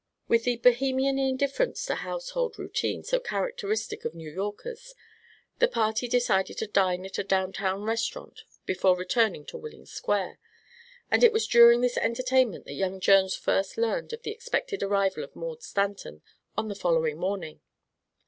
[0.27, 4.95] With the Bohemian indifference to household routine so characteristic of New Yorkers,
[5.59, 10.39] the party decided to dine at a down town restaurant before returning to Willing Square,
[11.11, 15.23] and it was during this entertainment that young Jones first learned of the expected arrival
[15.23, 16.23] of Maud Stanton
[16.57, 17.61] on the following morning.